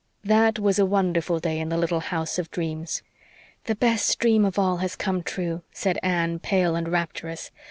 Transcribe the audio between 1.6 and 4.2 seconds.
the little house of dreams. "The best